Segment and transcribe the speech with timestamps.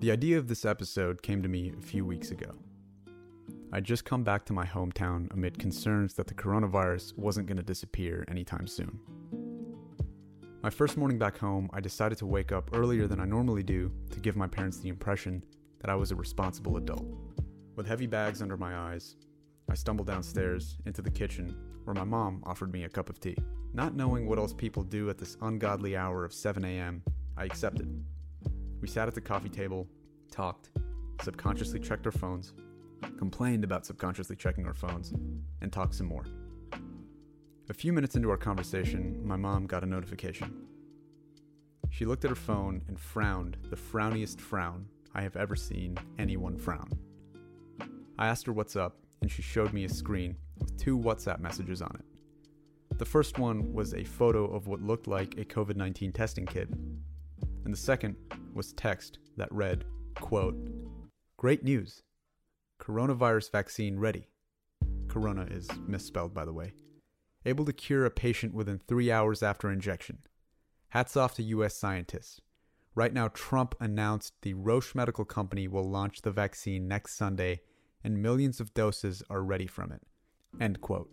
[0.00, 2.54] The idea of this episode came to me a few weeks ago.
[3.72, 7.64] I'd just come back to my hometown amid concerns that the coronavirus wasn't going to
[7.64, 9.00] disappear anytime soon.
[10.62, 13.90] My first morning back home, I decided to wake up earlier than I normally do
[14.12, 15.44] to give my parents the impression
[15.80, 17.04] that I was a responsible adult.
[17.74, 19.16] With heavy bags under my eyes,
[19.68, 23.36] I stumbled downstairs into the kitchen where my mom offered me a cup of tea.
[23.74, 27.02] Not knowing what else people do at this ungodly hour of 7 a.m.,
[27.36, 28.04] I accepted.
[28.80, 29.88] We sat at the coffee table,
[30.38, 30.70] talked,
[31.20, 32.52] subconsciously checked our phones,
[33.18, 35.12] complained about subconsciously checking our phones,
[35.60, 36.24] and talked some more.
[37.70, 40.54] A few minutes into our conversation, my mom got a notification.
[41.90, 46.56] She looked at her phone and frowned the frowniest frown I have ever seen anyone
[46.56, 46.88] frown.
[48.16, 51.82] I asked her what's up, and she showed me a screen with two WhatsApp messages
[51.82, 52.96] on it.
[52.96, 56.68] The first one was a photo of what looked like a COVID 19 testing kit,
[56.68, 58.14] and the second
[58.54, 59.84] was text that read,
[60.28, 60.56] quote,
[61.38, 62.02] Great news!
[62.78, 64.28] Coronavirus vaccine ready.
[65.08, 66.74] Corona is misspelled, by the way
[67.46, 70.18] able to cure a patient within three hours after injection.
[70.90, 72.42] Hats off to US scientists.
[72.94, 77.62] Right now, Trump announced the Roche Medical Company will launch the vaccine next Sunday,
[78.04, 80.02] and millions of doses are ready from it.
[80.60, 81.10] End quote.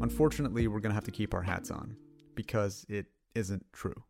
[0.00, 1.96] Unfortunately, we're going to have to keep our hats on,
[2.34, 4.04] because it isn't true.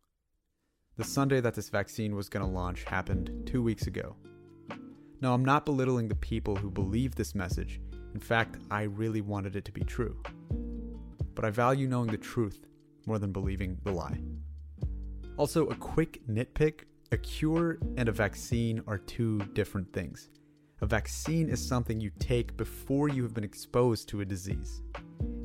[0.99, 4.15] The Sunday that this vaccine was going to launch happened two weeks ago.
[5.21, 7.81] Now, I'm not belittling the people who believe this message.
[8.13, 10.21] In fact, I really wanted it to be true
[11.39, 12.67] but I value knowing the truth
[13.05, 14.19] more than believing the lie.
[15.37, 16.81] Also, a quick nitpick
[17.13, 20.31] a cure and a vaccine are two different things.
[20.81, 24.81] A vaccine is something you take before you have been exposed to a disease.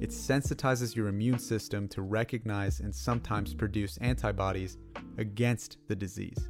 [0.01, 4.79] It sensitizes your immune system to recognize and sometimes produce antibodies
[5.19, 6.49] against the disease.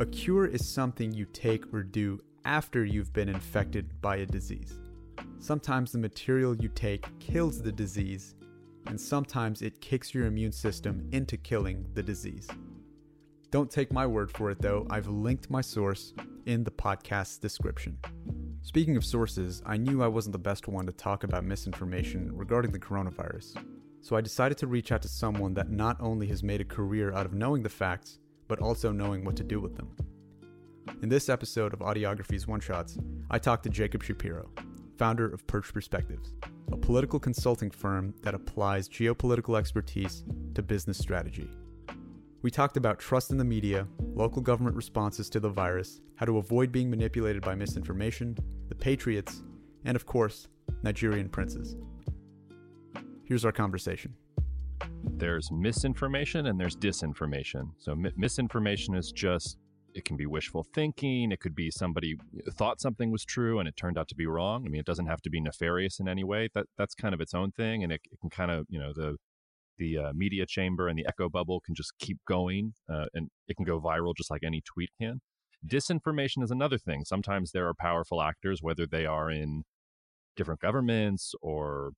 [0.00, 4.78] A cure is something you take or do after you've been infected by a disease.
[5.38, 8.34] Sometimes the material you take kills the disease,
[8.86, 12.48] and sometimes it kicks your immune system into killing the disease.
[13.50, 16.12] Don't take my word for it though, I've linked my source
[16.46, 17.98] in the podcast's description.
[18.62, 22.72] Speaking of sources, I knew I wasn't the best one to talk about misinformation regarding
[22.72, 23.56] the coronavirus,
[24.00, 27.12] so I decided to reach out to someone that not only has made a career
[27.12, 29.94] out of knowing the facts, but also knowing what to do with them.
[31.02, 32.98] In this episode of Audiography's One Shots,
[33.30, 34.50] I talked to Jacob Shapiro,
[34.96, 36.32] founder of Perch Perspectives
[36.72, 41.48] a political consulting firm that applies geopolitical expertise to business strategy.
[42.42, 46.38] We talked about trust in the media, local government responses to the virus, how to
[46.38, 48.36] avoid being manipulated by misinformation,
[48.68, 49.42] the Patriots,
[49.84, 50.48] and of course,
[50.82, 51.76] Nigerian princes.
[53.28, 54.14] Here's our conversation.
[55.04, 57.72] There's misinformation and there's disinformation.
[57.76, 59.58] So, mi- misinformation is just
[59.92, 61.30] it can be wishful thinking.
[61.30, 62.16] It could be somebody
[62.52, 64.64] thought something was true and it turned out to be wrong.
[64.64, 66.48] I mean, it doesn't have to be nefarious in any way.
[66.54, 68.94] That that's kind of its own thing, and it, it can kind of you know
[68.94, 69.16] the
[69.76, 73.56] the uh, media chamber and the echo bubble can just keep going, uh, and it
[73.58, 75.20] can go viral just like any tweet can.
[75.66, 77.04] Disinformation is another thing.
[77.04, 79.64] Sometimes there are powerful actors, whether they are in
[80.34, 81.92] different governments or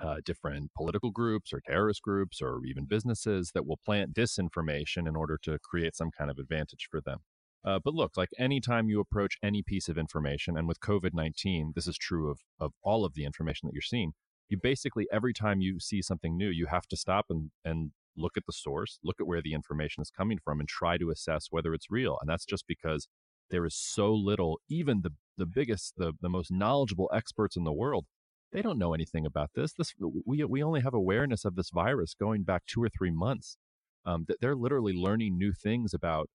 [0.00, 5.16] uh, different political groups or terrorist groups or even businesses that will plant disinformation in
[5.16, 7.18] order to create some kind of advantage for them.
[7.64, 11.72] Uh, but look, like anytime you approach any piece of information, and with COVID 19,
[11.74, 14.12] this is true of, of all of the information that you're seeing,
[14.48, 18.36] you basically, every time you see something new, you have to stop and, and look
[18.36, 21.48] at the source, look at where the information is coming from, and try to assess
[21.50, 22.18] whether it's real.
[22.20, 23.08] And that's just because
[23.50, 27.72] there is so little, even the, the biggest, the, the most knowledgeable experts in the
[27.72, 28.06] world
[28.52, 29.72] they don't know anything about this.
[29.72, 33.56] This we we only have awareness of this virus going back two or three months.
[34.06, 36.30] Um, that they're literally learning new things about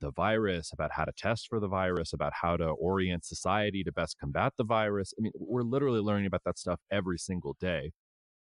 [0.00, 3.92] the virus, about how to test for the virus, about how to orient society to
[3.92, 5.12] best combat the virus.
[5.18, 7.92] I mean, we're literally learning about that stuff every single day.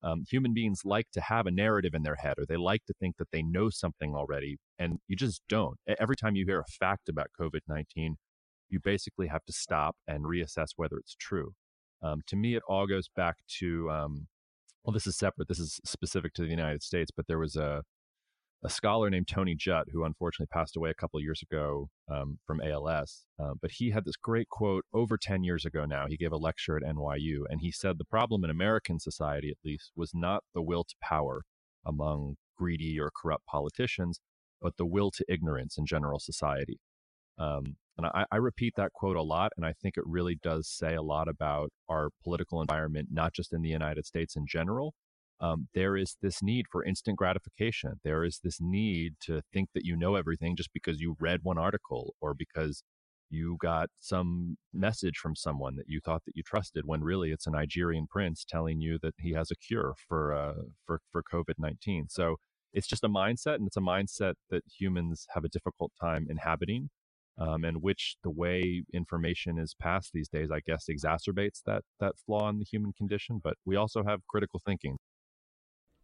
[0.02, 2.94] Um, human beings like to have a narrative in their head, or they like to
[3.00, 5.78] think that they know something already, and you just don't.
[5.98, 8.16] Every time you hear a fact about COVID 19,
[8.68, 11.54] you basically have to stop and reassess whether it's true.
[12.04, 14.26] Um, to me, it all goes back to um,
[14.84, 15.48] well, this is separate.
[15.48, 17.82] This is specific to the United States, but there was a
[18.64, 22.62] a scholar named Tony Judt who unfortunately passed away a couple years ago um, from
[22.62, 23.26] ALS.
[23.38, 26.06] Uh, but he had this great quote over 10 years ago now.
[26.08, 29.58] He gave a lecture at NYU, and he said the problem in American society, at
[29.64, 31.42] least, was not the will to power
[31.84, 34.18] among greedy or corrupt politicians,
[34.62, 36.80] but the will to ignorance in general society.
[37.38, 40.68] Um, and I, I, repeat that quote a lot, and I think it really does
[40.68, 44.94] say a lot about our political environment, not just in the United States in general,
[45.40, 47.94] um, there is this need for instant gratification.
[48.04, 51.58] There is this need to think that you know everything just because you read one
[51.58, 52.82] article or because
[53.30, 57.46] you got some message from someone that you thought that you trusted when really it's
[57.46, 61.54] a Nigerian prince telling you that he has a cure for uh, for for COVID
[61.58, 62.06] nineteen.
[62.08, 62.36] So
[62.72, 66.90] it's just a mindset, and it's a mindset that humans have a difficult time inhabiting,
[67.38, 72.14] um, and which the way information is passed these days, I guess, exacerbates that that
[72.24, 73.40] flaw in the human condition.
[73.42, 74.96] But we also have critical thinking.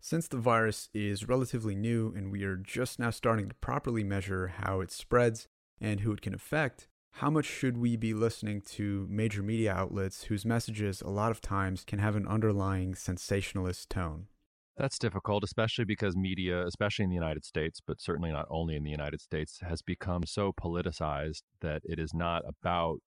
[0.00, 4.49] Since the virus is relatively new and we are just now starting to properly measure
[4.49, 5.47] how it spreads
[5.79, 10.25] and who it can affect, how much should we be listening to major media outlets
[10.25, 14.29] whose messages a lot of times can have an underlying sensationalist tone?
[14.76, 18.84] That's difficult, especially because media, especially in the United States, but certainly not only in
[18.84, 22.99] the United States, has become so politicized that it is not about.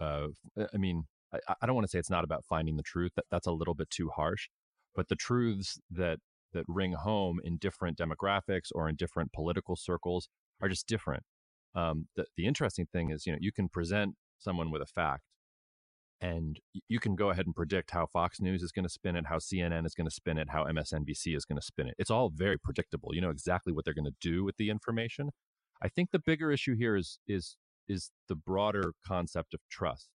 [0.00, 0.28] Uh,
[0.58, 3.12] I mean, I, I don't want to say it's not about finding the truth.
[3.14, 4.48] That that's a little bit too harsh,
[4.96, 6.18] but the truths that
[6.52, 10.28] that ring home in different demographics or in different political circles
[10.60, 11.22] are just different.
[11.74, 15.22] Um, the, the interesting thing is, you know, you can present someone with a fact
[16.22, 19.26] and you can go ahead and predict how Fox News is going to spin it,
[19.26, 21.94] how CNN is going to spin it, how MSNBC is going to spin it.
[21.98, 23.10] It's all very predictable.
[23.12, 25.30] You know exactly what they're going to do with the information.
[25.82, 27.56] I think the bigger issue here is is
[27.88, 30.08] is the broader concept of trust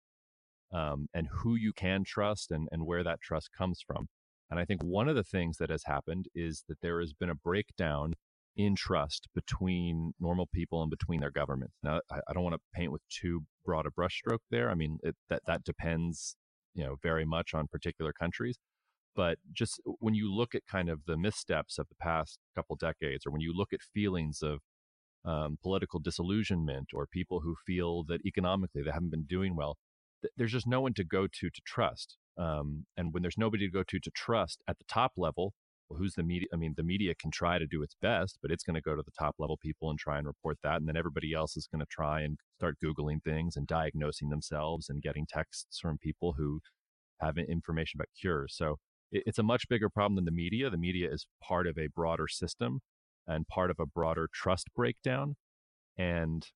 [0.73, 4.07] um, and who you can trust and, and where that trust comes from.
[4.49, 7.31] And I think one of the things that has happened is that there has been
[7.31, 8.15] a breakdown
[8.57, 11.75] in trust between normal people and between their governments.
[11.83, 14.71] Now, I, I don't want to paint with too broad a brushstroke there.
[14.71, 16.37] I mean, it, that that depends,
[16.75, 18.59] you know, very much on particular countries.
[19.15, 23.27] But just when you look at kind of the missteps of the past couple decades,
[23.27, 24.61] or when you look at feelings of
[25.25, 29.77] um, political disillusionment, or people who feel that economically they haven't been doing well,
[30.23, 32.17] th- there's just no one to go to to trust.
[32.39, 35.55] Um, and when there's nobody to go to to trust at the top level,
[35.89, 36.49] well, who's the media?
[36.53, 38.97] I mean, the media can try to do its best, but it's going to go
[38.97, 40.77] to the top level people and try and report that.
[40.77, 44.89] And then everybody else is going to try and start Googling things and diagnosing themselves
[44.89, 46.61] and getting texts from people who
[47.21, 48.55] have information about cures.
[48.57, 48.77] So
[49.13, 50.71] it, it's a much bigger problem than the media.
[50.71, 52.81] The media is part of a broader system
[53.27, 55.37] and part of a broader trust breakdown.
[55.97, 56.47] And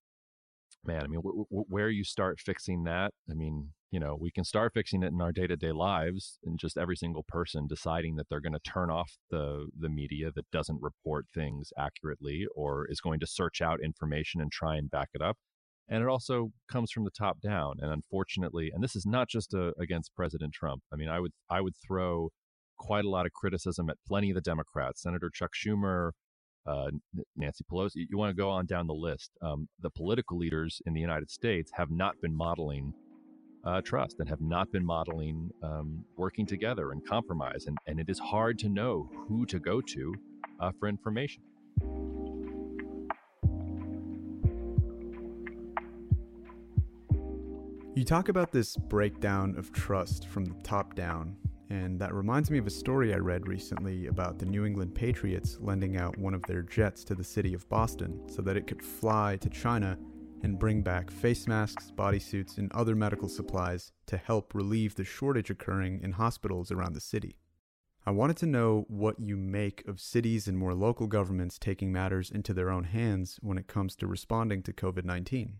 [0.84, 4.72] man, I mean, where you start fixing that, I mean, you know, we can start
[4.72, 8.52] fixing it in our day-to-day lives and just every single person deciding that they're going
[8.52, 13.26] to turn off the the media that doesn't report things accurately or is going to
[13.26, 15.36] search out information and try and back it up.
[15.88, 17.74] And it also comes from the top down.
[17.80, 20.82] And unfortunately, and this is not just a, uh, against President Trump.
[20.92, 22.30] I mean, I would I would throw
[22.78, 26.12] quite a lot of criticism at plenty of the Democrats, Senator Chuck Schumer,
[26.64, 26.90] uh,
[27.36, 28.06] Nancy Pelosi.
[28.08, 29.32] You want to go on down the list.
[29.42, 32.94] Um, the political leaders in the United States have not been modeling
[33.64, 37.66] uh, trust and have not been modeling um, working together and compromise.
[37.66, 40.14] And, and it is hard to know who to go to
[40.60, 41.42] uh, for information.
[47.96, 51.36] You talk about this breakdown of trust from the top down,
[51.68, 55.58] and that reminds me of a story I read recently about the New England Patriots
[55.60, 58.82] lending out one of their jets to the city of Boston so that it could
[58.82, 59.98] fly to China
[60.42, 65.50] and bring back face masks, bodysuits, and other medical supplies to help relieve the shortage
[65.50, 67.36] occurring in hospitals around the city.
[68.06, 72.30] I wanted to know what you make of cities and more local governments taking matters
[72.30, 75.58] into their own hands when it comes to responding to COVID 19.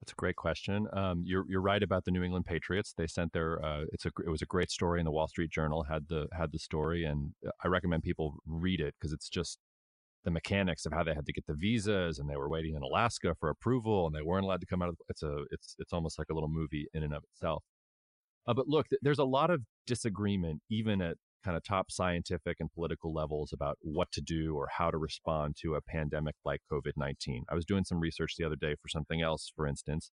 [0.00, 0.86] That's a great question.
[0.92, 2.94] Um, you're you're right about the New England Patriots.
[2.96, 5.50] They sent their uh, it's a it was a great story, in the Wall Street
[5.50, 9.58] Journal had the had the story, and I recommend people read it because it's just
[10.24, 12.82] the mechanics of how they had to get the visas and they were waiting in
[12.82, 15.92] Alaska for approval and they weren't allowed to come out of it's a it's it's
[15.92, 17.64] almost like a little movie in and of itself.
[18.46, 22.58] Uh, but look, th- there's a lot of disagreement even at kind of top scientific
[22.60, 26.60] and political levels about what to do or how to respond to a pandemic like
[26.70, 27.42] COVID-19.
[27.48, 30.10] I was doing some research the other day for something else, for instance,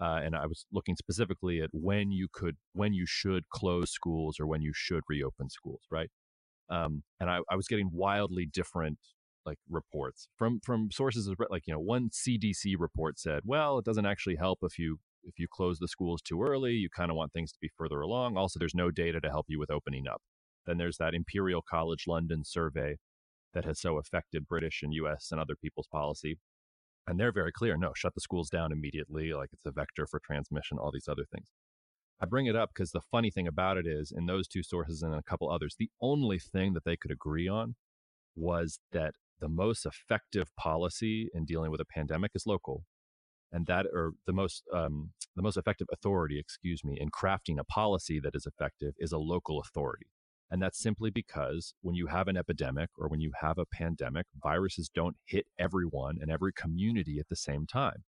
[0.00, 4.38] uh, and I was looking specifically at when you could, when you should close schools
[4.38, 6.10] or when you should reopen schools, right?
[6.70, 8.98] Um, and I, I was getting wildly different
[9.44, 13.84] like reports from from sources of like you know one CDC report said, well, it
[13.84, 16.72] doesn't actually help if you if you close the schools too early.
[16.72, 18.36] You kind of want things to be further along.
[18.36, 20.22] Also, there's no data to help you with opening up.
[20.66, 22.96] Then there's that Imperial College London survey
[23.54, 25.28] that has so affected British and U.S.
[25.30, 26.38] and other people's policy.
[27.06, 30.20] And they're very clear no, shut the schools down immediately, like it's a vector for
[30.24, 31.48] transmission, all these other things.
[32.20, 35.02] I bring it up because the funny thing about it is, in those two sources
[35.02, 37.74] and a couple others, the only thing that they could agree on
[38.36, 42.84] was that the most effective policy in dealing with a pandemic is local
[43.52, 47.64] and that or the most um, the most effective authority excuse me in crafting a
[47.64, 50.06] policy that is effective is a local authority
[50.50, 54.26] And that's simply because when you have an epidemic or when you have a pandemic,
[54.42, 58.04] viruses don't hit everyone and every community at the same time.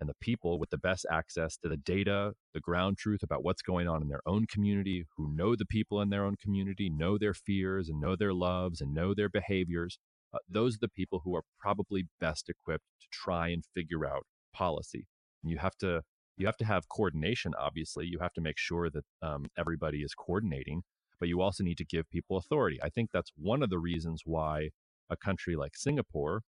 [0.00, 3.62] And the people with the best access to the data, the ground truth about what's
[3.62, 7.18] going on in their own community, who know the people in their own community, know
[7.18, 9.98] their fears and know their loves and know their behaviors,
[10.32, 14.24] uh, those are the people who are probably best equipped to try and figure out
[14.52, 15.06] policy.
[15.42, 16.02] And you have to
[16.36, 17.52] you have to have coordination.
[17.58, 20.82] Obviously, you have to make sure that um, everybody is coordinating
[21.20, 22.78] but you also need to give people authority.
[22.82, 24.70] I think that's one of the reasons why
[25.10, 26.42] a country like Singapore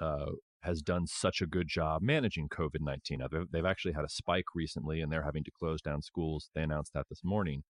[0.00, 3.20] uh, has done such a good job managing COVID 19.
[3.52, 6.50] They've actually had a spike recently and they're having to close down schools.
[6.54, 7.62] They announced that this morning.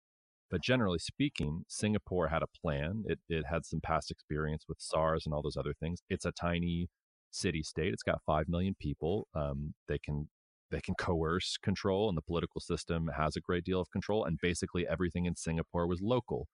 [0.50, 3.04] But generally speaking, Singapore had a plan.
[3.06, 6.02] It, it had some past experience with SARS and all those other things.
[6.08, 6.88] It's a tiny
[7.30, 7.92] city state.
[7.92, 9.28] It's got 5 million people.
[9.34, 10.28] Um, they can
[10.70, 14.24] they can coerce control, and the political system has a great deal of control.
[14.24, 16.46] And basically, everything in Singapore was local.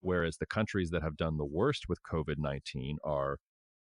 [0.00, 3.38] Whereas the countries that have done the worst with COVID 19 are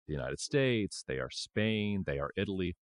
[0.07, 2.75] the United States, they are Spain, they are Italy,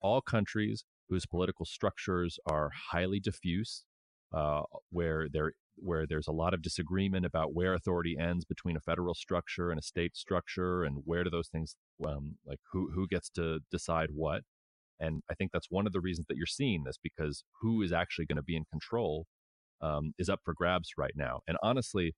[0.00, 3.84] all countries whose political structures are highly diffuse,
[4.32, 8.80] uh, where there where there's a lot of disagreement about where authority ends between a
[8.80, 11.76] federal structure and a state structure, and where do those things
[12.06, 14.42] um, like who who gets to decide what.
[15.00, 17.92] And I think that's one of the reasons that you're seeing this because who is
[17.92, 19.26] actually going to be in control
[19.80, 21.40] um, is up for grabs right now.
[21.48, 22.14] And honestly,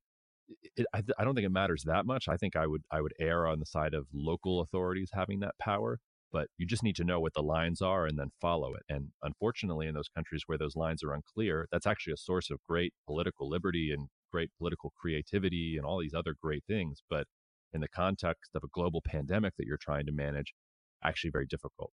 [0.77, 2.29] it, I, I, don't think it matters that much.
[2.29, 5.55] I think I would I would err on the side of local authorities having that
[5.59, 5.99] power.
[6.35, 8.83] But you just need to know what the lines are and then follow it.
[8.89, 12.59] And unfortunately, in those countries where those lines are unclear, that's actually a source of
[12.69, 17.05] great political liberty and great political creativity and all these other great things.
[17.09, 17.29] But
[17.73, 20.55] in the context of a global pandemic that you're trying to manage,
[21.05, 21.93] actually very difficult.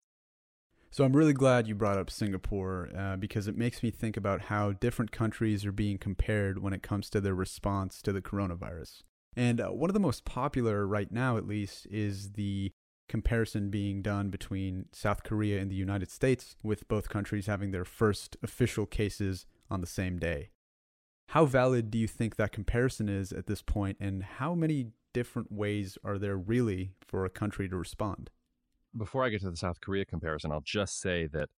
[0.89, 4.41] So I'm really glad you brought up Singapore uh, because it makes me think about
[4.41, 9.03] how different countries are being compared when it comes to their response to the coronavirus.
[9.35, 12.71] And uh, one of the most popular right now, at least, is the
[13.07, 17.85] comparison being done between South Korea and the United States, with both countries having their
[17.85, 20.49] first official cases on the same day.
[21.29, 25.51] How valid do you think that comparison is at this point, and how many different
[25.51, 28.29] ways are there really for a country to respond?
[28.97, 31.49] before I get to the South Korea comparison, I'll just say that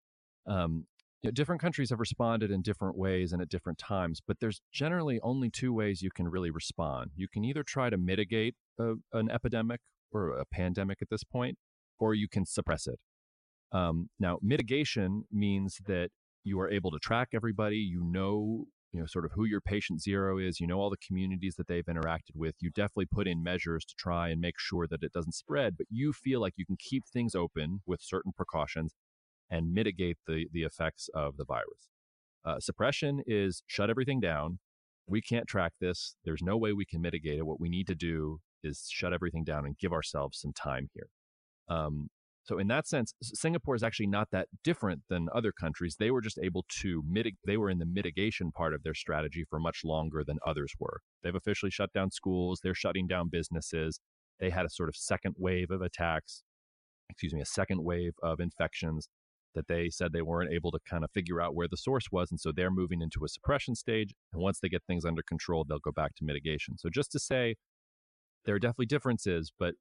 [0.48, 0.86] um,
[1.22, 4.62] you know, different countries have responded in different ways and at different times, but there's
[4.72, 7.12] generally only two ways you can really respond.
[7.16, 9.80] You can either try to mitigate a, an epidemic
[10.14, 11.58] or a pandemic at this point,
[12.00, 13.00] or you can suppress it.
[13.72, 16.10] Um, now, mitigation means that
[16.44, 17.78] you are able to track everybody.
[17.78, 21.06] You know you know sort of who your patient zero is you know all the
[21.06, 24.88] communities that they've interacted with you definitely put in measures to try and make sure
[24.88, 28.32] that it doesn't spread but you feel like you can keep things open with certain
[28.32, 28.94] precautions
[29.50, 31.90] and mitigate the the effects of the virus
[32.46, 34.60] uh, suppression is shut everything down
[35.08, 37.96] we can't track this there's no way we can mitigate it what we need to
[37.96, 41.10] do is shut everything down and give ourselves some time here
[41.70, 42.10] um,
[42.46, 45.96] so in that sense, Singapore is actually not that different than other countries.
[45.98, 49.46] They were just able to mitigate, they were in the mitigation part of their strategy
[49.50, 51.00] for much longer than others were.
[51.24, 54.00] They've officially shut down schools, they're shutting down businesses.
[54.40, 56.44] They had a sort of second wave of attacks,
[57.10, 59.08] excuse me, a second wave of infections
[59.56, 62.30] that they said they weren't able to kind of figure out where the source was.
[62.30, 64.14] And so they're moving into a suppression stage.
[64.34, 66.78] And once they get things under control, they'll go back to mitigation.
[66.78, 67.56] So just to say,
[68.46, 69.76] there are definitely differences, but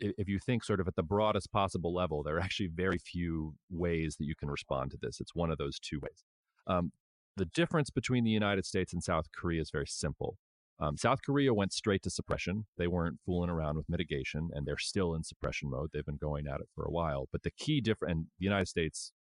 [0.00, 3.54] if you think sort of at the broadest possible level, there are actually very few
[3.70, 5.20] ways that you can respond to this.
[5.20, 6.24] It's one of those two ways.
[6.66, 6.92] Um,
[7.36, 10.36] the difference between the United States and South Korea is very simple.
[10.80, 12.66] Um, South Korea went straight to suppression.
[12.76, 15.90] They weren't fooling around with mitigation, and they're still in suppression mode.
[15.92, 17.28] They've been going at it for a while.
[17.30, 19.12] But the key difference, and the United States,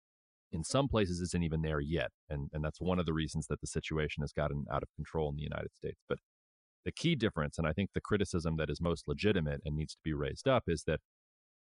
[0.51, 3.61] in some places, isn't even there yet, and and that's one of the reasons that
[3.61, 6.01] the situation has gotten out of control in the United States.
[6.09, 6.19] But
[6.85, 10.01] the key difference, and I think the criticism that is most legitimate and needs to
[10.03, 11.01] be raised up, is that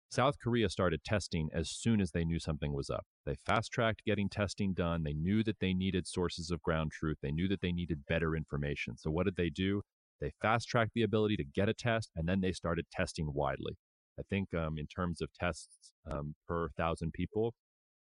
[0.08, 3.06] South Korea started testing as soon as they knew something was up.
[3.24, 5.02] They fast tracked getting testing done.
[5.02, 7.18] They knew that they needed sources of ground truth.
[7.22, 8.96] They knew that they needed better information.
[8.96, 9.82] So, what did they do?
[10.20, 13.76] They fast tracked the ability to get a test, and then they started testing widely.
[14.18, 17.52] I think um, in terms of tests um, per thousand people,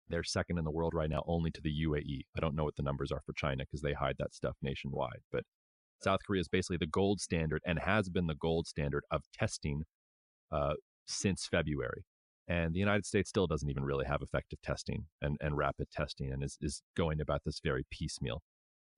[0.09, 2.23] they're second in the world right now, only to the UAE.
[2.37, 5.21] I don't know what the numbers are for China because they hide that stuff nationwide.
[5.31, 5.45] But
[6.03, 9.85] South Korea is basically the gold standard and has been the gold standard of testing
[10.51, 10.75] uh,
[11.07, 12.05] since February.
[12.49, 16.33] And the United States still doesn't even really have effective testing and, and rapid testing
[16.33, 18.43] and is, is going about this very piecemeal.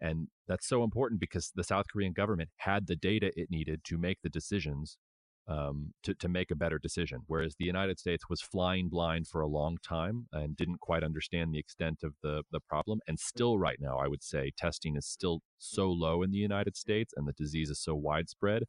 [0.00, 3.98] And that's so important because the South Korean government had the data it needed to
[3.98, 4.98] make the decisions
[5.46, 7.20] um, to, to make a better decision.
[7.26, 11.52] Whereas the United States was flying blind for a long time and didn't quite understand
[11.52, 13.00] the extent of the, the problem.
[13.06, 16.76] And still, right now, I would say testing is still so low in the United
[16.76, 18.64] States and the disease is so widespread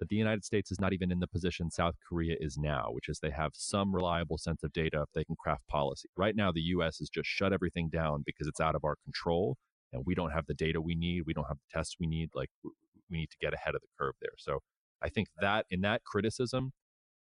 [0.00, 3.08] that the United States is not even in the position South Korea is now, which
[3.08, 6.08] is they have some reliable sense of data if they can craft policy.
[6.16, 9.56] Right now, the US has just shut everything down because it's out of our control
[9.92, 11.22] and we don't have the data we need.
[11.26, 12.30] We don't have the tests we need.
[12.34, 12.50] Like,
[13.10, 14.32] we need to get ahead of the curve there.
[14.38, 14.60] So,
[15.04, 16.72] I think that in that criticism,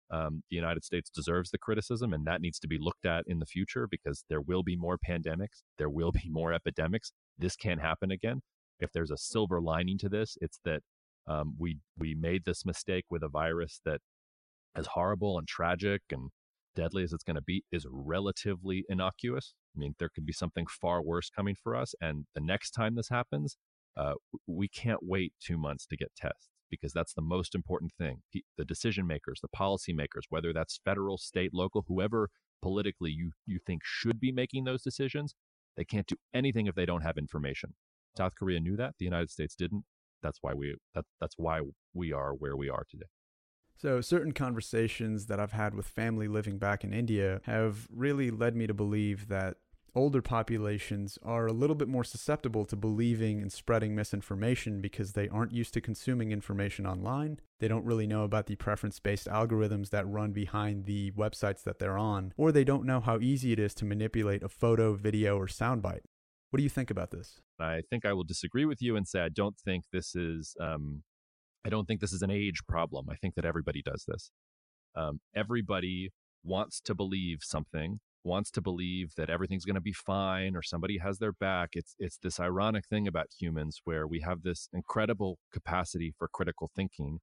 [0.09, 3.39] um, the United States deserves the criticism, and that needs to be looked at in
[3.39, 7.11] the future because there will be more pandemics, there will be more epidemics.
[7.37, 8.41] This can't happen again.
[8.79, 10.81] If there's a silver lining to this, it's that
[11.27, 13.99] um, we we made this mistake with a virus that,
[14.75, 16.29] as horrible and tragic and
[16.75, 19.55] deadly as it's going to be, is relatively innocuous.
[19.75, 22.95] I mean, there could be something far worse coming for us, and the next time
[22.95, 23.57] this happens,
[23.97, 24.13] uh,
[24.47, 28.21] we can't wait two months to get tests because that's the most important thing.
[28.57, 32.29] The decision makers, the policy makers, whether that's federal, state, local, whoever
[32.61, 35.35] politically you, you think should be making those decisions,
[35.75, 37.73] they can't do anything if they don't have information.
[38.17, 38.95] South Korea knew that.
[38.97, 39.83] The United States didn't.
[40.23, 41.61] That's why we that, that's why
[41.93, 43.05] we are where we are today.
[43.79, 48.55] So, certain conversations that I've had with family living back in India have really led
[48.55, 49.57] me to believe that
[49.97, 55.27] older populations are a little bit more susceptible to believing and spreading misinformation because they
[55.27, 57.39] aren't used to consuming information online.
[57.59, 61.79] They don't really know about the preference based algorithms that run behind the websites that
[61.79, 65.35] they're on, or they don't know how easy it is to manipulate a photo, video,
[65.35, 66.05] or soundbite.
[66.51, 67.41] What do you think about this?
[67.59, 71.01] I think I will disagree with you and say I don't think this is um,
[71.65, 73.07] I don't think this is an age problem.
[73.09, 74.29] I think that everybody does this.
[74.95, 76.11] Um, everybody
[76.43, 80.99] wants to believe something wants to believe that everything's going to be fine or somebody
[80.99, 81.69] has their back.
[81.73, 86.69] It's it's this ironic thing about humans where we have this incredible capacity for critical
[86.75, 87.19] thinking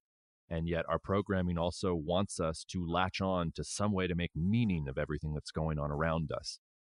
[0.49, 4.31] and yet our programming also wants us to latch on to some way to make
[4.35, 6.59] meaning of everything that's going on around us.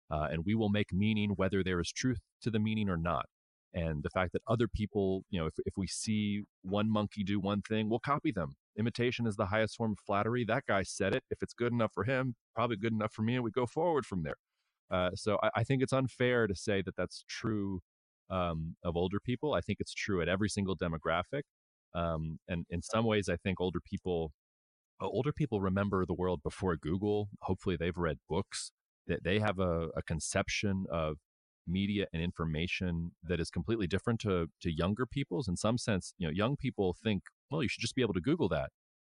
[0.09, 3.25] Uh, and we will make meaning whether there is truth to the meaning or not.
[3.75, 7.39] And the fact that other people, you know, if, if we see one monkey do
[7.39, 10.43] one thing, we'll copy them imitation is the highest form of flattery.
[10.45, 11.23] That guy said it.
[11.29, 14.05] If it's good enough for him, probably good enough for me, and we go forward
[14.05, 14.35] from there.
[14.91, 17.79] Uh, so I, I, think it's unfair to say that that's true
[18.29, 19.53] um, of older people.
[19.53, 21.41] I think it's true at every single demographic.
[21.95, 24.31] Um, and in some ways, I think older people,
[25.01, 27.29] older people remember the world before Google.
[27.41, 28.71] Hopefully, they've read books.
[29.07, 31.17] That they have a, a conception of
[31.67, 35.47] media and information that is completely different to to younger people's.
[35.47, 38.21] In some sense, you know, young people think well, you should just be able to
[38.21, 38.69] Google that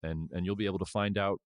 [0.04, 1.40] and, and you'll be able to find out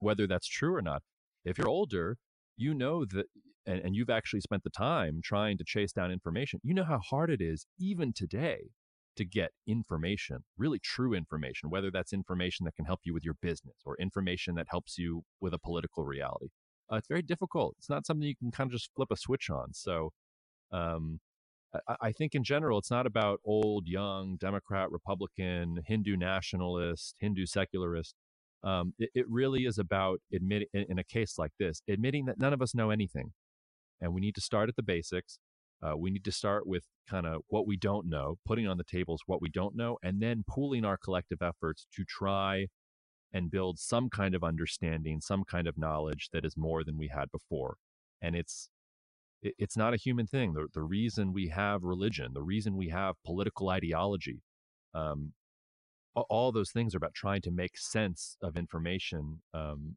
[0.00, 1.02] whether that's true or not.
[1.44, 2.16] If you're older,
[2.56, 3.26] you know that,
[3.66, 6.98] and, and you've actually spent the time trying to chase down information, you know how
[6.98, 8.70] hard it is, even today,
[9.16, 13.36] to get information, really true information, whether that's information that can help you with your
[13.40, 16.48] business or information that helps you with a political reality.
[16.92, 17.74] Uh, it's very difficult.
[17.78, 19.72] It's not something you can kind of just flip a switch on.
[19.72, 20.10] So,
[20.72, 21.20] um,
[22.00, 28.14] I, think in general, it's not about old, young, Democrat, Republican, Hindu nationalist, Hindu secularist.
[28.64, 32.38] Um, it, it, really is about admitting, in, in, a case like this, admitting that
[32.38, 33.32] none of us know anything.
[34.00, 35.38] And we need to start at the basics.
[35.82, 38.84] Uh, we need to start with kind of what we don't know, putting on the
[38.84, 42.66] tables what we don't know, and then pooling our collective efforts to try
[43.32, 47.08] and build some kind of understanding, some kind of knowledge that is more than we
[47.08, 47.76] had before.
[48.22, 48.70] And it's
[49.46, 50.54] it, it's not a human thing.
[50.54, 54.42] The, the reason we have religion, the reason we have political ideology,
[54.94, 55.32] um,
[56.14, 59.96] all those things are about trying to make sense of information um,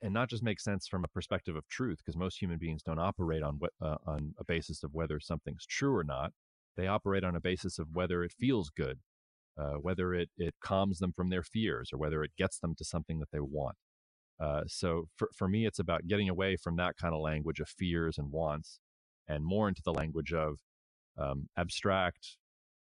[0.00, 3.00] and not just make sense from a perspective of truth, because most human beings don't
[3.00, 6.30] operate on what, uh, on a basis of whether something's true or not.
[6.76, 9.00] They operate on a basis of whether it feels good,
[9.60, 12.84] uh, whether it, it calms them from their fears, or whether it gets them to
[12.84, 13.76] something that they want.
[14.40, 17.68] Uh, so for, for me, it's about getting away from that kind of language of
[17.68, 18.80] fears and wants
[19.28, 20.56] and more into the language of
[21.18, 22.36] um, abstract,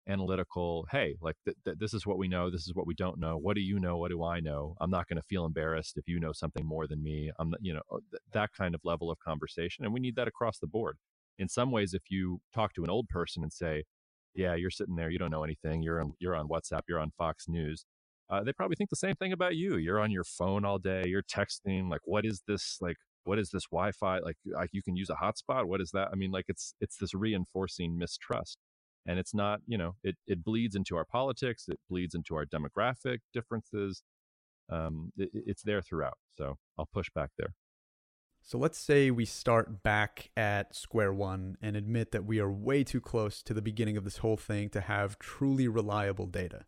[0.08, 0.86] analytical.
[0.90, 2.50] Hey, like th- th- this is what we know.
[2.50, 3.36] This is what we don't know.
[3.38, 3.96] What do you know?
[3.96, 4.76] What do I know?
[4.80, 7.30] I'm not going to feel embarrassed if you know something more than me.
[7.38, 9.84] I'm, you know, uh, th- that kind of level of conversation.
[9.84, 10.98] And we need that across the board.
[11.38, 13.84] In some ways, if you talk to an old person and say,
[14.34, 15.82] yeah, you're sitting there, you don't know anything.
[15.82, 17.86] You're on, you're on WhatsApp, you're on Fox News
[18.30, 19.76] uh, they probably think the same thing about you.
[19.76, 21.04] You're on your phone all day.
[21.06, 21.90] You're texting.
[21.90, 22.78] Like, what is this?
[22.80, 24.18] Like, what is this Wi-Fi?
[24.18, 25.66] Like, like you can use a hotspot.
[25.66, 26.08] What is that?
[26.12, 28.58] I mean, like, it's it's this reinforcing mistrust,
[29.06, 29.60] and it's not.
[29.66, 31.66] You know, it it bleeds into our politics.
[31.68, 34.02] It bleeds into our demographic differences.
[34.70, 36.18] Um, it, it's there throughout.
[36.36, 37.54] So I'll push back there.
[38.46, 42.84] So let's say we start back at square one and admit that we are way
[42.84, 46.66] too close to the beginning of this whole thing to have truly reliable data.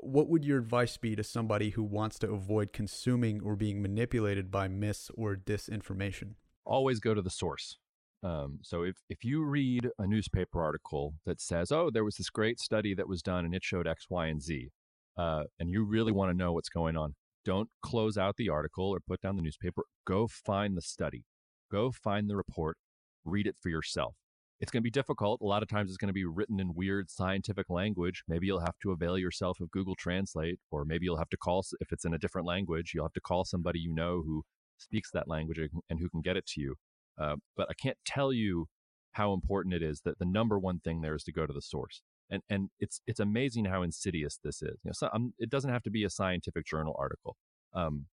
[0.00, 4.50] What would your advice be to somebody who wants to avoid consuming or being manipulated
[4.50, 6.34] by mis or disinformation?
[6.64, 7.78] Always go to the source.
[8.22, 12.30] Um, so if, if you read a newspaper article that says, oh, there was this
[12.30, 14.68] great study that was done and it showed X, Y, and Z,
[15.16, 18.90] uh, and you really want to know what's going on, don't close out the article
[18.90, 19.84] or put down the newspaper.
[20.06, 21.24] Go find the study.
[21.70, 22.76] Go find the report.
[23.24, 24.16] Read it for yourself.
[24.60, 25.40] It's going to be difficult.
[25.40, 28.24] A lot of times it's going to be written in weird scientific language.
[28.26, 31.64] Maybe you'll have to avail yourself of Google Translate, or maybe you'll have to call,
[31.80, 34.42] if it's in a different language, you'll have to call somebody you know who
[34.76, 36.74] speaks that language and who can get it to you.
[37.20, 38.66] Uh, but I can't tell you
[39.12, 41.62] how important it is that the number one thing there is to go to the
[41.62, 42.02] source.
[42.30, 44.78] And, and it's, it's amazing how insidious this is.
[44.84, 47.36] You know, so, um, it doesn't have to be a scientific journal article.
[47.74, 48.06] Um,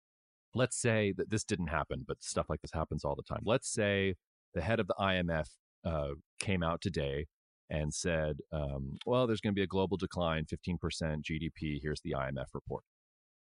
[0.55, 3.43] let's say that this didn't happen, but stuff like this happens all the time.
[3.45, 4.15] Let's say
[4.55, 5.49] the head of the IMF
[5.85, 7.27] uh, came out today
[7.71, 10.79] and said, um, well, there's going to be a global decline, 15%
[11.23, 11.79] GDP.
[11.83, 12.85] Here's the IMF report.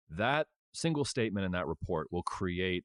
[0.10, 2.84] That single statement in that report will create,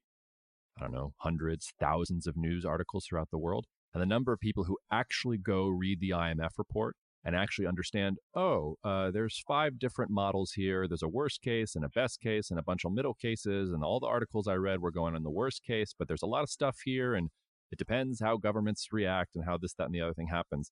[0.77, 3.65] I don't know, hundreds, thousands of news articles throughout the world.
[3.93, 8.17] And the number of people who actually go read the IMF report and actually understand,
[8.35, 10.87] oh, uh, there's five different models here.
[10.87, 13.71] There's a worst case and a best case and a bunch of middle cases.
[13.71, 16.27] And all the articles I read were going on the worst case, but there's a
[16.27, 17.15] lot of stuff here.
[17.15, 17.29] And
[17.75, 20.71] it depends how governments react and how this, that, and the other thing happens.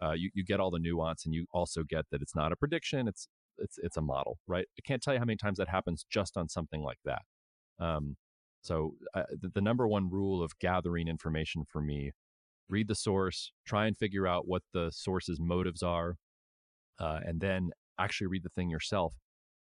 [0.00, 2.56] Uh, you, you get all the nuance and you also get that it's not a
[2.56, 3.08] prediction.
[3.08, 3.26] It's,
[3.58, 4.66] it's, it's a model, right?
[4.78, 7.22] I can't tell you how many times that happens just on something like that.
[7.80, 8.16] Um,
[8.62, 12.12] so uh, the, the number one rule of gathering information for me
[12.68, 16.16] read the source, try and figure out what the source's motives are,
[17.00, 19.14] uh, and then actually read the thing yourself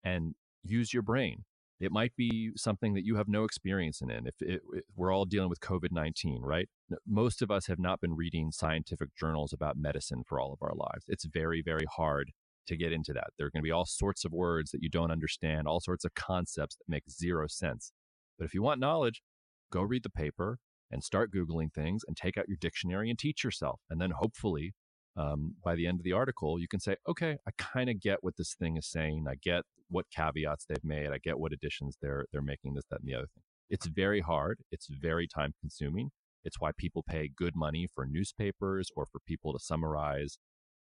[0.03, 1.43] and use your brain.
[1.83, 4.09] It might be something that you have no experience in.
[4.09, 6.69] If it, it, we're all dealing with COVID 19, right?
[7.05, 10.73] Most of us have not been reading scientific journals about medicine for all of our
[10.75, 11.03] lives.
[11.07, 12.31] It's very, very hard
[12.67, 13.31] to get into that.
[13.37, 16.05] There are going to be all sorts of words that you don't understand, all sorts
[16.05, 17.91] of concepts that make zero sense.
[18.39, 19.21] But if you want knowledge,
[19.69, 23.43] go read the paper, and start Googling things and take out your dictionary and teach
[23.43, 23.81] yourself.
[23.89, 24.73] And then hopefully,
[25.15, 28.23] um, by the end of the article, you can say, okay, I kind of get
[28.23, 29.25] what this thing is saying.
[29.29, 31.11] I get what caveats they've made.
[31.11, 33.43] I get what additions they're, they're making, this, that, and the other thing.
[33.69, 34.59] It's very hard.
[34.71, 36.09] It's very time consuming.
[36.43, 40.37] It's why people pay good money for newspapers or for people to summarize,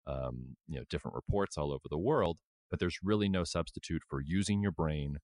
[0.07, 2.37] um, you know, different reports all over the world.
[2.71, 5.17] But there's really no substitute for using your brain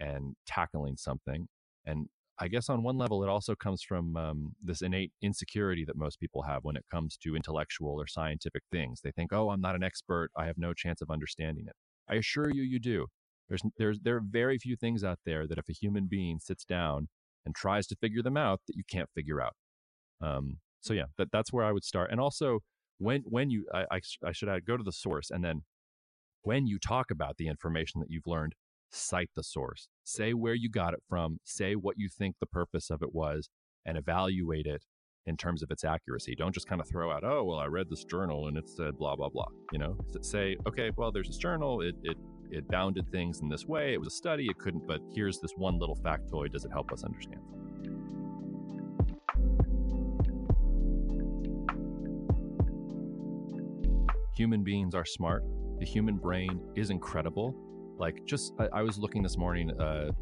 [0.00, 1.48] and tackling something.
[1.84, 2.08] And
[2.40, 6.20] I guess on one level, it also comes from um, this innate insecurity that most
[6.20, 9.00] people have when it comes to intellectual or scientific things.
[9.02, 10.30] They think, oh, I'm not an expert.
[10.36, 11.74] I have no chance of understanding it.
[12.08, 13.06] I assure you, you do.
[13.48, 16.64] There's, there's, there are very few things out there that if a human being sits
[16.64, 17.08] down
[17.44, 19.54] and tries to figure them out, that you can't figure out.
[20.20, 22.10] Um, so yeah, that, that's where I would start.
[22.10, 22.60] And also,
[22.98, 25.62] when when you, I, I, I should add, go to the source, and then
[26.42, 28.54] when you talk about the information that you've learned,
[28.90, 32.90] cite the source, say where you got it from, say what you think the purpose
[32.90, 33.48] of it was,
[33.84, 34.84] and evaluate it
[35.26, 36.34] in terms of its accuracy.
[36.34, 38.96] Don't just kind of throw out, oh, well, I read this journal and it said
[38.96, 39.48] blah, blah, blah.
[39.72, 41.82] You know, say, okay, well, there's this journal.
[41.82, 42.16] It, it,
[42.50, 43.92] it bounded things in this way.
[43.92, 44.46] It was a study.
[44.46, 46.52] It couldn't, but here's this one little factoid.
[46.52, 47.42] Does it help us understand?
[54.34, 55.44] Human beings are smart.
[55.78, 57.54] The human brain is incredible
[57.98, 59.78] like just I, I was looking this morning.
[59.80, 60.12] Uh,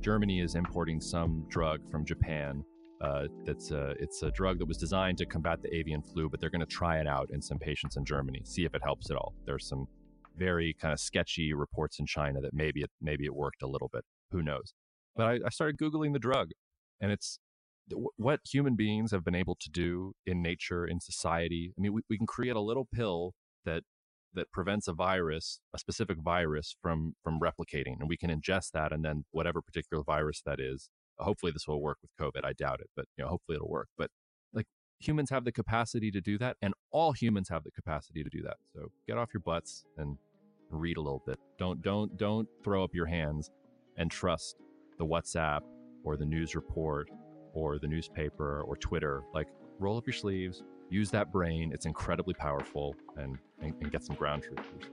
[0.00, 2.62] Germany is importing some drug from Japan.
[3.00, 6.40] Uh, that's a, it's a drug that was designed to combat the avian flu, but
[6.40, 9.10] they're going to try it out in some patients in Germany, see if it helps
[9.10, 9.34] at all.
[9.46, 9.86] There's some
[10.36, 13.90] very kind of sketchy reports in China that maybe it maybe it worked a little
[13.92, 14.04] bit.
[14.30, 14.72] Who knows?
[15.16, 16.48] But I, I started googling the drug,
[17.00, 17.38] and it's
[18.16, 21.72] what human beings have been able to do in nature, in society.
[21.76, 23.82] I mean, we, we can create a little pill that
[24.34, 28.92] that prevents a virus, a specific virus from from replicating, and we can ingest that,
[28.92, 30.90] and then whatever particular virus that is.
[31.18, 32.44] Hopefully, this will work with COVID.
[32.44, 33.88] I doubt it, but you know, hopefully, it'll work.
[33.96, 34.10] But
[34.52, 34.66] like
[34.98, 38.42] humans have the capacity to do that, and all humans have the capacity to do
[38.42, 38.56] that.
[38.74, 40.18] So get off your butts and
[40.70, 41.38] read a little bit.
[41.58, 43.50] Don't don't don't throw up your hands
[43.96, 44.56] and trust
[44.98, 45.60] the WhatsApp
[46.04, 47.08] or the news report
[47.52, 49.22] or the newspaper or Twitter.
[49.32, 51.72] Like roll up your sleeves, use that brain.
[51.72, 54.88] It's incredibly powerful and, and, and get some ground truthers.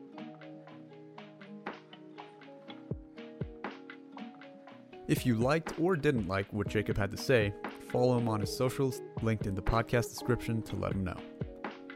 [5.08, 7.54] If you liked or didn't like what Jacob had to say,
[7.90, 11.18] follow him on his socials, linked in the podcast description to let him know.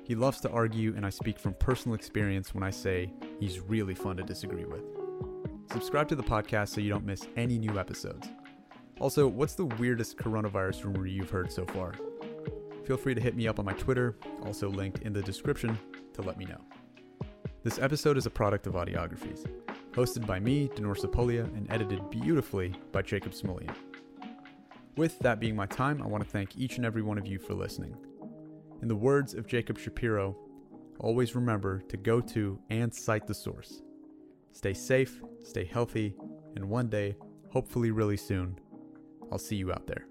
[0.03, 3.95] He loves to argue, and I speak from personal experience when I say he's really
[3.95, 4.83] fun to disagree with.
[5.71, 8.27] Subscribe to the podcast so you don't miss any new episodes.
[8.99, 11.93] Also, what's the weirdest coronavirus rumor you've heard so far?
[12.85, 15.77] Feel free to hit me up on my Twitter, also linked in the description,
[16.13, 16.61] to let me know.
[17.63, 19.47] This episode is a product of Audiographies.
[19.91, 23.73] hosted by me, Denor Sapolia, and edited beautifully by Jacob Smolian.
[24.97, 27.39] With that being my time, I want to thank each and every one of you
[27.39, 27.95] for listening.
[28.81, 30.37] In the words of Jacob Shapiro,
[30.99, 33.81] always remember to go to and cite the source.
[34.51, 36.13] Stay safe, stay healthy,
[36.55, 37.15] and one day,
[37.49, 38.59] hopefully really soon,
[39.31, 40.05] I'll see you out there.